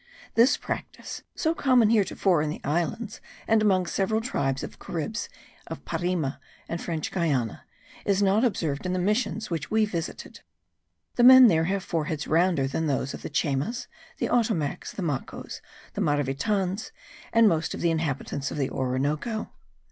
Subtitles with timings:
[0.33, 5.29] This practice, so common heretofore in the islands and among several tribes of the Caribs
[5.67, 7.65] of Parima and French Guiana,
[8.03, 10.39] is not observed in the missions which we visited.
[11.17, 13.85] The men there have foreheads rounder than those of the Chaymas,
[14.17, 15.61] the Otomacs, the Macos,
[15.93, 16.89] the Maravitans
[17.31, 19.51] and most of the inhabitants of the Orinoco.